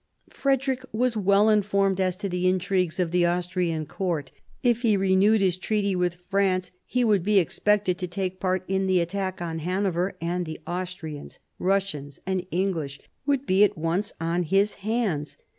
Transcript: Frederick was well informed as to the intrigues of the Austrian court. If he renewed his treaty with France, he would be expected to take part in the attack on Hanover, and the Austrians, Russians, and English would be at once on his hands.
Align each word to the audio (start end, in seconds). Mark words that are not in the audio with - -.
Frederick 0.31 0.83
was 0.91 1.15
well 1.15 1.47
informed 1.47 2.01
as 2.01 2.17
to 2.17 2.27
the 2.27 2.47
intrigues 2.47 2.99
of 2.99 3.11
the 3.11 3.23
Austrian 3.23 3.85
court. 3.85 4.31
If 4.63 4.81
he 4.81 4.97
renewed 4.97 5.41
his 5.41 5.57
treaty 5.57 5.95
with 5.95 6.15
France, 6.27 6.71
he 6.87 7.03
would 7.03 7.21
be 7.21 7.37
expected 7.37 7.99
to 7.99 8.07
take 8.07 8.39
part 8.39 8.63
in 8.67 8.87
the 8.87 8.99
attack 8.99 9.43
on 9.43 9.59
Hanover, 9.59 10.15
and 10.19 10.47
the 10.47 10.59
Austrians, 10.65 11.37
Russians, 11.59 12.19
and 12.25 12.47
English 12.49 12.99
would 13.27 13.45
be 13.45 13.63
at 13.63 13.77
once 13.77 14.11
on 14.19 14.41
his 14.41 14.73
hands. 14.81 15.37